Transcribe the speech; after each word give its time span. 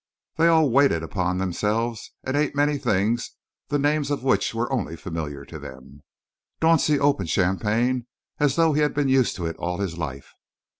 They 0.37 0.47
all 0.47 0.71
waited 0.71 1.03
upon 1.03 1.37
themselves 1.37 2.11
and 2.23 2.35
ate 2.35 2.55
many 2.55 2.79
things 2.79 3.35
the 3.67 3.77
names 3.77 4.09
of 4.09 4.23
which 4.23 4.55
only 4.55 4.93
were 4.93 4.97
familiar 4.97 5.45
to 5.45 5.59
them. 5.59 6.01
Dauncey 6.59 6.97
opened 6.97 7.29
champagne 7.29 8.07
as 8.39 8.55
though 8.55 8.73
he 8.73 8.81
had 8.81 8.95
been 8.95 9.09
used 9.09 9.35
to 9.35 9.45
it 9.45 9.57
all 9.57 9.77
his 9.77 9.99
life. 9.99 10.31